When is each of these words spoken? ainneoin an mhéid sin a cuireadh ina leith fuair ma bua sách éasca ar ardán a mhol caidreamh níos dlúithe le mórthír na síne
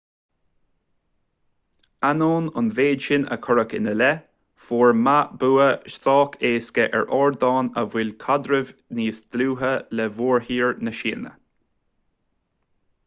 ainneoin 2.07 2.47
an 2.61 2.69
mhéid 2.77 3.03
sin 3.07 3.25
a 3.33 3.35
cuireadh 3.47 3.75
ina 3.79 3.91
leith 3.99 4.23
fuair 4.69 4.93
ma 5.07 5.13
bua 5.43 5.67
sách 5.97 6.37
éasca 6.51 6.87
ar 7.01 7.05
ardán 7.19 7.69
a 7.81 7.83
mhol 7.91 8.11
caidreamh 8.25 8.71
níos 9.01 9.19
dlúithe 9.37 9.73
le 10.01 10.07
mórthír 10.17 10.73
na 10.89 10.95
síne 11.03 11.35